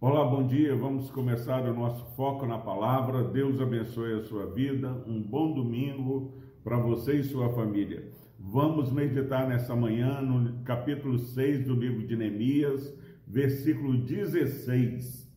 Olá, 0.00 0.24
bom 0.24 0.44
dia. 0.44 0.74
Vamos 0.74 1.08
começar 1.12 1.62
o 1.62 1.72
nosso 1.72 2.04
foco 2.16 2.44
na 2.46 2.58
palavra. 2.58 3.22
Deus 3.22 3.60
abençoe 3.60 4.14
a 4.14 4.24
sua 4.24 4.46
vida. 4.46 4.90
Um 5.06 5.22
bom 5.22 5.54
domingo 5.54 6.34
para 6.64 6.78
você 6.78 7.14
e 7.14 7.22
sua 7.22 7.48
família. 7.50 8.10
Vamos 8.36 8.90
meditar 8.90 9.48
nessa 9.48 9.76
manhã 9.76 10.20
no 10.20 10.64
capítulo 10.64 11.16
6 11.16 11.64
do 11.64 11.74
livro 11.74 12.04
de 12.04 12.16
Neemias, 12.16 12.92
versículo 13.24 13.98
16. 13.98 15.30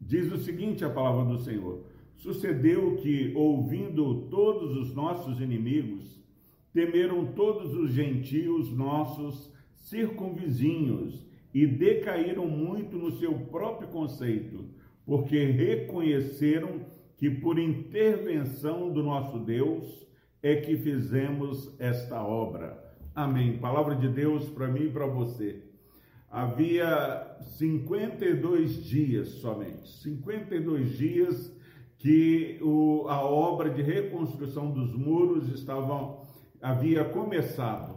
Diz 0.00 0.30
o 0.30 0.36
seguinte 0.38 0.84
a 0.84 0.90
palavra 0.90 1.24
do 1.24 1.38
Senhor: 1.38 1.84
Sucedeu 2.14 2.94
que, 2.96 3.32
ouvindo 3.34 4.28
todos 4.28 4.76
os 4.76 4.94
nossos 4.94 5.40
inimigos, 5.40 6.23
temeram 6.74 7.24
todos 7.32 7.72
os 7.74 7.92
gentios 7.92 8.70
nossos 8.70 9.50
circunvizinhos 9.74 11.24
e 11.54 11.66
decaíram 11.66 12.46
muito 12.48 12.98
no 12.98 13.12
seu 13.12 13.32
próprio 13.32 13.88
conceito, 13.88 14.64
porque 15.06 15.44
reconheceram 15.44 16.80
que 17.16 17.30
por 17.30 17.58
intervenção 17.58 18.92
do 18.92 19.02
nosso 19.02 19.38
Deus 19.38 20.04
é 20.42 20.56
que 20.56 20.76
fizemos 20.76 21.72
esta 21.78 22.22
obra. 22.22 22.82
Amém. 23.14 23.56
Palavra 23.58 23.94
de 23.94 24.08
Deus 24.08 24.50
para 24.50 24.66
mim 24.66 24.86
e 24.86 24.90
para 24.90 25.06
você. 25.06 25.62
Havia 26.28 27.36
52 27.40 28.84
dias 28.84 29.28
somente, 29.28 29.88
52 30.02 30.98
dias 30.98 31.56
que 31.98 32.58
o, 32.60 33.06
a 33.08 33.24
obra 33.24 33.70
de 33.70 33.80
reconstrução 33.80 34.72
dos 34.72 34.92
muros 34.92 35.48
estava, 35.48 36.23
havia 36.64 37.04
começado. 37.04 37.94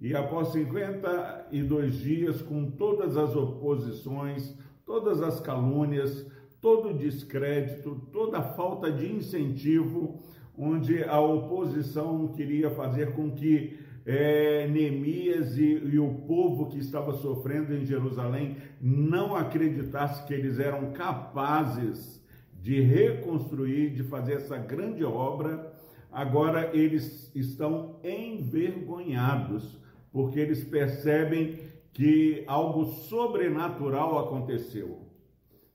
E 0.00 0.16
após 0.16 0.48
52 0.48 1.94
dias, 2.00 2.42
com 2.42 2.68
todas 2.68 3.16
as 3.16 3.36
oposições, 3.36 4.52
todas 4.84 5.22
as 5.22 5.38
calúnias, 5.38 6.26
todo 6.60 6.88
o 6.88 6.94
descrédito, 6.94 8.08
toda 8.12 8.38
a 8.38 8.42
falta 8.42 8.90
de 8.90 9.06
incentivo, 9.06 10.20
onde 10.58 11.04
a 11.04 11.20
oposição 11.20 12.26
queria 12.28 12.68
fazer 12.70 13.12
com 13.12 13.30
que 13.30 13.78
é, 14.04 14.66
Neemias 14.66 15.56
e, 15.56 15.74
e, 15.92 15.98
o 16.00 16.12
povo 16.26 16.66
que 16.66 16.78
estava 16.78 17.12
sofrendo 17.12 17.72
em 17.72 17.86
Jerusalém 17.86 18.56
não 18.80 19.36
acreditasse 19.36 20.26
que 20.26 20.34
eles 20.34 20.58
eram 20.58 20.90
capazes 20.90 22.20
de 22.60 22.80
reconstruir, 22.80 23.90
de 23.90 24.02
fazer 24.02 24.32
essa 24.34 24.56
grande 24.56 25.04
obra, 25.04 25.72
agora 26.12 26.70
eles 26.76 27.30
estão 27.34 28.00
envergonhados, 28.02 29.78
porque 30.12 30.40
eles 30.40 30.64
percebem 30.64 31.58
que 31.92 32.44
algo 32.46 32.86
sobrenatural 32.86 34.18
aconteceu. 34.18 35.06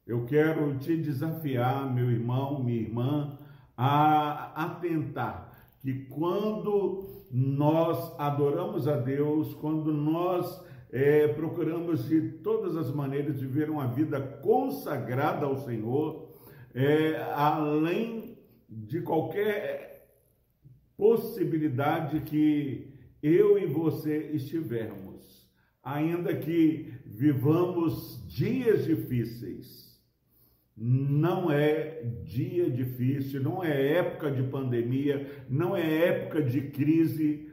Eu 0.05 0.25
quero 0.25 0.77
te 0.77 0.95
desafiar, 0.95 1.91
meu 1.93 2.11
irmão, 2.11 2.63
minha 2.63 2.81
irmã, 2.81 3.39
a 3.75 4.65
atentar 4.65 5.51
que 5.79 6.05
quando 6.05 7.25
nós 7.31 8.13
adoramos 8.19 8.87
a 8.87 8.97
Deus, 8.97 9.53
quando 9.55 9.91
nós 9.91 10.63
é, 10.91 11.27
procuramos 11.27 12.07
de 12.07 12.21
todas 12.43 12.75
as 12.77 12.91
maneiras 12.91 13.39
viver 13.41 13.69
uma 13.69 13.87
vida 13.87 14.19
consagrada 14.19 15.45
ao 15.45 15.57
Senhor, 15.57 16.29
é, 16.73 17.21
além 17.33 18.37
de 18.69 19.01
qualquer 19.01 19.94
possibilidade 20.97 22.21
que 22.21 22.93
eu 23.21 23.57
e 23.57 23.65
você 23.65 24.29
estivermos, 24.33 25.49
ainda 25.83 26.35
que 26.35 26.93
vivamos 27.05 28.23
dias 28.27 28.85
difíceis, 28.85 29.85
não 30.77 31.49
é 31.49 32.03
dia 32.23 32.69
difícil, 32.69 33.41
não 33.41 33.63
é 33.63 33.93
época 33.93 34.29
de 34.29 34.43
pandemia, 34.43 35.45
não 35.49 35.75
é 35.75 36.07
época 36.07 36.41
de 36.41 36.61
crise 36.69 37.49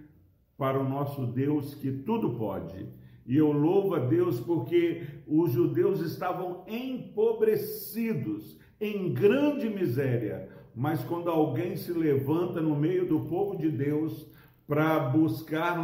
para 0.56 0.80
o 0.80 0.88
nosso 0.88 1.26
Deus 1.26 1.74
que 1.74 1.92
tudo 1.92 2.36
pode. 2.36 2.86
E 3.24 3.36
eu 3.36 3.52
louvo 3.52 3.94
a 3.94 4.00
Deus 4.00 4.40
porque 4.40 5.02
os 5.26 5.52
judeus 5.52 6.00
estavam 6.00 6.64
empobrecidos, 6.66 8.58
em 8.80 9.14
grande 9.14 9.68
miséria. 9.70 10.48
Mas 10.74 11.04
quando 11.04 11.30
alguém 11.30 11.76
se 11.76 11.92
levanta 11.92 12.60
no 12.60 12.74
meio 12.74 13.06
do 13.06 13.20
povo 13.20 13.56
de 13.56 13.70
Deus 13.70 14.26
para 14.66 14.98
buscar 14.98 15.78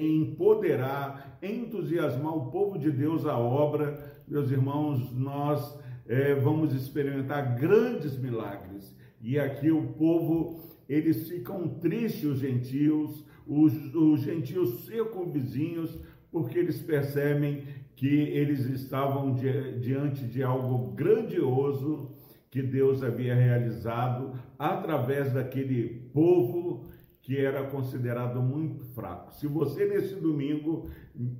empoderar, 0.00 1.38
entusiasmar 1.42 2.36
o 2.36 2.50
povo 2.50 2.78
de 2.78 2.90
Deus 2.90 3.26
à 3.26 3.36
obra, 3.36 4.22
meus 4.28 4.50
irmãos, 4.50 5.12
nós 5.12 5.76
é, 6.06 6.34
vamos 6.34 6.72
experimentar 6.72 7.56
grandes 7.58 8.16
milagres. 8.18 8.96
E 9.20 9.38
aqui 9.38 9.70
o 9.70 9.88
povo, 9.94 10.60
eles 10.88 11.28
ficam 11.28 11.68
tristes, 11.68 12.24
os 12.24 12.38
gentios, 12.38 13.24
os, 13.46 13.72
os 13.94 14.20
gentios 14.20 14.86
circunvizinhos, 14.86 15.98
porque 16.30 16.58
eles 16.58 16.80
percebem 16.80 17.64
que 17.96 18.06
eles 18.06 18.60
estavam 18.66 19.34
di 19.34 19.80
diante 19.80 20.24
de 20.24 20.42
algo 20.44 20.92
grandioso 20.92 22.14
que 22.50 22.62
Deus 22.62 23.02
havia 23.02 23.34
realizado 23.34 24.32
através 24.58 25.32
daquele 25.32 26.10
povo 26.12 26.88
que 27.20 27.36
era 27.36 27.64
considerado 27.64 28.40
muito 28.40 28.82
fraco. 28.94 29.34
Se 29.34 29.46
você 29.46 29.84
nesse 29.84 30.14
domingo, 30.14 30.88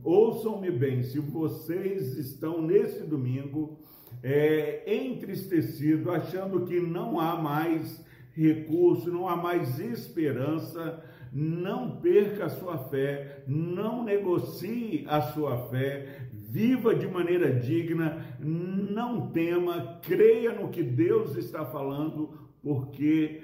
ouçam-me 0.04 0.70
bem, 0.70 1.02
se 1.02 1.18
vocês 1.18 2.18
estão 2.18 2.60
nesse 2.60 3.04
domingo 3.04 3.80
é, 4.22 4.82
entristecido, 4.86 6.10
achando 6.10 6.66
que 6.66 6.78
não 6.78 7.18
há 7.18 7.40
mais 7.40 8.04
recurso, 8.32 9.10
não 9.10 9.26
há 9.26 9.36
mais 9.36 9.78
esperança, 9.80 11.02
não 11.32 12.00
perca 12.00 12.46
a 12.46 12.50
sua 12.50 12.78
fé, 12.78 13.42
não 13.46 14.04
negocie 14.04 15.04
a 15.08 15.20
sua 15.20 15.68
fé, 15.68 16.28
viva 16.32 16.94
de 16.94 17.06
maneira 17.06 17.52
digna, 17.52 18.24
não 18.40 19.30
tema, 19.30 19.98
creia 20.02 20.52
no 20.52 20.68
que 20.68 20.82
Deus 20.82 21.36
está 21.36 21.64
falando, 21.64 22.30
porque 22.62 23.42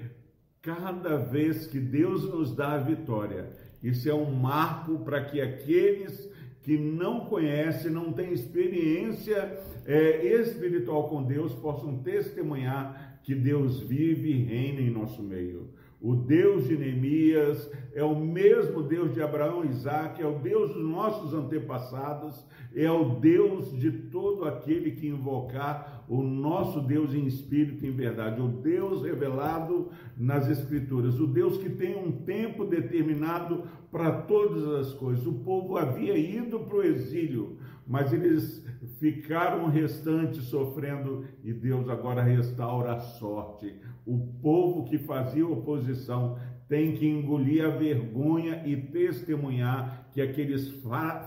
cada 0.63 1.17
vez 1.19 1.67
que 1.67 1.79
Deus 1.79 2.25
nos 2.25 2.55
dá 2.55 2.73
a 2.73 2.79
vitória, 2.79 3.51
isso 3.83 4.09
é 4.09 4.15
um 4.15 4.33
marco 4.33 4.99
para 5.01 5.25
que 5.25 5.41
aqueles 5.41 6.33
que 6.63 6.79
não 6.79 7.27
conhecem, 7.27 7.91
não 7.91 8.11
têm 8.11 8.33
experiência 8.33 9.59
é, 9.85 10.27
espiritual 10.41 11.11
com 11.11 11.23
Deus, 11.23 11.55
possam 11.55 11.99
testemunhar 11.99 13.21
que 13.23 13.35
Deus 13.35 13.81
vive 13.81 14.31
e 14.31 14.45
reina 14.45 14.81
em 14.81 14.91
nosso 14.91 15.23
meio. 15.23 15.69
O 16.05 16.15
Deus 16.15 16.69
de 16.69 16.77
Neemias 16.77 17.71
é 17.95 18.05
o 18.05 18.15
mesmo 18.15 18.83
Deus 18.83 19.15
de 19.15 19.23
Abraão 19.23 19.65
e 19.65 19.69
Isaac, 19.69 20.21
é 20.21 20.27
o 20.27 20.39
Deus 20.39 20.75
dos 20.75 20.85
nossos 20.85 21.33
antepassados, 21.33 22.45
é 22.77 22.91
o 22.91 23.19
Deus 23.21 23.75
de 23.75 23.91
todo 23.91 24.45
aquele 24.45 24.91
que 24.91 25.09
invocar 25.09 26.05
o 26.07 26.23
nosso 26.23 26.83
Deus 26.83 27.15
em 27.15 27.25
espírito 27.25 27.87
e 27.87 27.89
em 27.89 27.93
verdade, 27.93 28.39
o 28.43 28.49
Deus 28.49 29.03
revelado 29.03 29.89
nas 30.15 30.47
Escrituras, 30.51 31.19
o 31.19 31.27
Deus 31.27 31.57
que 31.57 31.71
tem 31.71 31.97
um 31.97 32.13
tempo 32.13 32.67
determinado 32.67 33.63
para 33.95 34.11
todas 34.23 34.67
as 34.89 34.93
coisas. 34.93 35.25
O 35.25 35.35
povo 35.35 35.77
havia 35.77 36.19
ido 36.19 36.59
para 36.59 36.79
o 36.79 36.83
exílio, 36.83 37.59
mas 37.87 38.13
eles 38.13 38.67
ficaram 38.99 39.69
restantes 39.69 40.47
sofrendo 40.47 41.25
e 41.45 41.53
Deus 41.53 41.89
agora 41.89 42.21
restaura 42.21 42.95
a 42.95 42.99
sorte. 42.99 43.73
O 44.05 44.19
povo 44.43 44.83
que 44.83 44.99
fazia 44.99 45.47
oposição 45.47 46.37
tem 46.69 46.97
que 46.97 47.07
engolir 47.07 47.65
a 47.65 47.69
vergonha 47.69 48.65
e 48.67 48.77
testemunhar 48.77 50.09
que 50.13 50.21
aqueles 50.21 50.71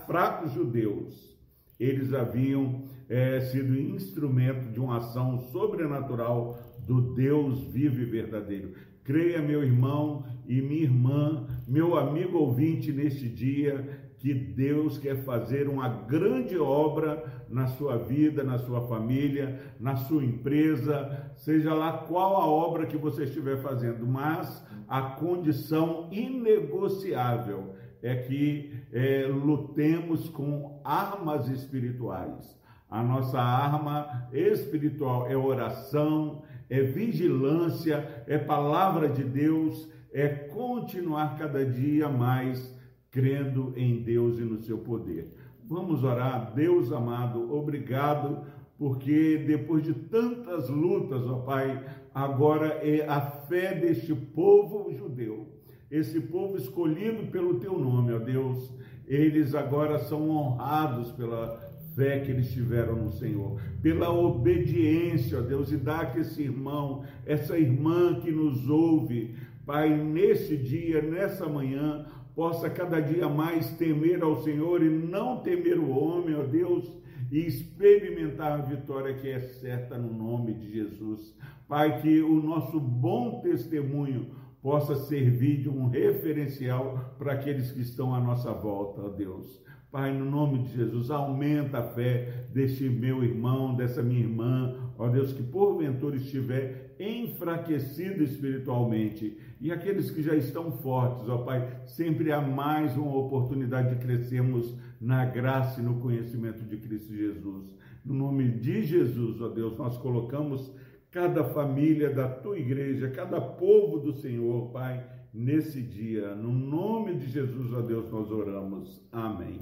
fracos 0.06 0.52
judeus 0.52 1.38
eles 1.80 2.12
haviam 2.12 2.82
é, 3.08 3.40
sido 3.40 3.80
instrumento 3.80 4.70
de 4.70 4.78
uma 4.78 4.98
ação 4.98 5.38
sobrenatural 5.52 6.58
do 6.86 7.14
Deus 7.14 7.62
vivo 7.62 8.02
e 8.02 8.04
verdadeiro. 8.04 8.74
Creia, 9.04 9.40
meu 9.40 9.64
irmão 9.64 10.26
e 10.46 10.60
minha 10.60 10.82
irmã, 10.82 11.46
meu 11.68 11.98
amigo 11.98 12.38
ouvinte, 12.38 12.90
neste 12.90 13.28
dia, 13.28 14.08
que 14.18 14.32
Deus 14.32 14.98
quer 14.98 15.22
fazer 15.22 15.68
uma 15.68 15.88
grande 15.88 16.58
obra 16.58 17.44
na 17.48 17.66
sua 17.66 17.98
vida, 17.98 18.42
na 18.42 18.58
sua 18.58 18.88
família, 18.88 19.60
na 19.78 19.94
sua 19.94 20.24
empresa, 20.24 21.30
seja 21.36 21.74
lá 21.74 21.92
qual 21.92 22.36
a 22.36 22.46
obra 22.46 22.86
que 22.86 22.96
você 22.96 23.24
estiver 23.24 23.58
fazendo, 23.58 24.06
mas 24.06 24.66
a 24.88 25.02
condição 25.02 26.08
inegociável 26.10 27.74
é 28.02 28.16
que 28.16 28.72
é, 28.92 29.26
lutemos 29.26 30.28
com 30.30 30.80
armas 30.82 31.48
espirituais. 31.48 32.58
A 32.90 33.02
nossa 33.02 33.38
arma 33.38 34.28
espiritual 34.32 35.28
é 35.28 35.36
oração, 35.36 36.42
é 36.70 36.80
vigilância, 36.80 38.24
é 38.26 38.38
palavra 38.38 39.08
de 39.08 39.22
Deus, 39.22 39.88
é 40.12 40.28
continuar 40.28 41.36
cada 41.36 41.64
dia 41.64 42.08
mais 42.08 42.76
crendo 43.10 43.72
em 43.76 44.02
Deus 44.02 44.38
e 44.38 44.42
no 44.42 44.58
seu 44.58 44.78
poder. 44.78 45.34
Vamos 45.64 46.02
orar, 46.02 46.52
Deus 46.54 46.92
amado, 46.92 47.54
obrigado, 47.54 48.42
porque 48.78 49.44
depois 49.46 49.84
de 49.84 49.92
tantas 49.92 50.68
lutas, 50.70 51.26
ó 51.26 51.40
Pai, 51.40 51.84
agora 52.14 52.80
é 52.82 53.06
a 53.06 53.20
fé 53.20 53.74
deste 53.74 54.14
povo 54.14 54.92
judeu, 54.94 55.46
esse 55.90 56.20
povo 56.20 56.56
escolhido 56.56 57.26
pelo 57.30 57.58
teu 57.58 57.78
nome, 57.78 58.12
ó 58.12 58.18
Deus, 58.18 58.72
eles 59.06 59.54
agora 59.54 59.98
são 59.98 60.30
honrados 60.30 61.10
pela 61.12 61.68
fé 61.94 62.20
que 62.20 62.30
eles 62.30 62.52
tiveram 62.52 62.94
no 62.94 63.10
Senhor, 63.10 63.60
pela 63.82 64.10
obediência, 64.10 65.38
ó 65.38 65.42
Deus, 65.42 65.72
e 65.72 65.76
dá 65.76 66.06
que 66.06 66.20
esse 66.20 66.42
irmão, 66.42 67.02
essa 67.26 67.58
irmã 67.58 68.20
que 68.20 68.30
nos 68.30 68.68
ouve, 68.68 69.34
Pai, 69.68 69.94
nesse 69.94 70.56
dia, 70.56 71.02
nessa 71.02 71.46
manhã, 71.46 72.06
possa 72.34 72.70
cada 72.70 73.00
dia 73.00 73.28
mais 73.28 73.70
temer 73.72 74.22
ao 74.22 74.42
Senhor 74.42 74.82
e 74.82 74.88
não 74.88 75.42
temer 75.42 75.78
o 75.78 75.90
homem, 75.90 76.34
ó 76.34 76.42
Deus, 76.42 76.90
e 77.30 77.40
experimentar 77.40 78.52
a 78.52 78.62
vitória 78.62 79.12
que 79.12 79.28
é 79.28 79.38
certa 79.38 79.98
no 79.98 80.10
nome 80.10 80.54
de 80.54 80.72
Jesus. 80.72 81.36
Pai, 81.68 82.00
que 82.00 82.22
o 82.22 82.42
nosso 82.42 82.80
bom 82.80 83.42
testemunho 83.42 84.30
possa 84.62 84.96
servir 84.96 85.60
de 85.60 85.68
um 85.68 85.90
referencial 85.90 87.14
para 87.18 87.34
aqueles 87.34 87.70
que 87.70 87.82
estão 87.82 88.14
à 88.14 88.20
nossa 88.22 88.50
volta, 88.54 89.02
ó 89.02 89.10
Deus. 89.10 89.62
Pai, 89.92 90.14
no 90.14 90.24
nome 90.24 90.60
de 90.62 90.76
Jesus, 90.76 91.10
aumenta 91.10 91.80
a 91.80 91.82
fé 91.82 92.46
deste 92.54 92.88
meu 92.88 93.22
irmão, 93.22 93.74
dessa 93.74 94.02
minha 94.02 94.20
irmã, 94.20 94.87
ó 94.98 95.08
Deus, 95.08 95.32
que 95.32 95.42
porventura 95.42 96.16
estiver 96.16 96.96
enfraquecido 96.98 98.22
espiritualmente. 98.22 99.38
E 99.60 99.70
aqueles 99.70 100.10
que 100.10 100.22
já 100.22 100.34
estão 100.34 100.72
fortes, 100.72 101.28
ó 101.28 101.38
Pai, 101.38 101.82
sempre 101.86 102.32
há 102.32 102.40
mais 102.40 102.96
uma 102.96 103.16
oportunidade 103.16 103.94
de 103.94 104.04
crescermos 104.04 104.76
na 105.00 105.24
graça 105.24 105.80
e 105.80 105.84
no 105.84 106.00
conhecimento 106.00 106.64
de 106.64 106.76
Cristo 106.76 107.14
Jesus. 107.14 107.72
No 108.04 108.14
nome 108.14 108.48
de 108.48 108.82
Jesus, 108.82 109.40
ó 109.40 109.48
Deus, 109.48 109.78
nós 109.78 109.96
colocamos 109.98 110.72
cada 111.10 111.44
família 111.44 112.10
da 112.10 112.28
tua 112.28 112.58
igreja, 112.58 113.10
cada 113.10 113.40
povo 113.40 113.98
do 113.98 114.12
Senhor, 114.12 114.70
Pai, 114.70 115.04
nesse 115.32 115.80
dia. 115.80 116.34
No 116.34 116.52
nome 116.52 117.14
de 117.14 117.26
Jesus, 117.26 117.72
ó 117.72 117.80
Deus, 117.80 118.10
nós 118.10 118.30
oramos. 118.30 119.00
Amém. 119.12 119.58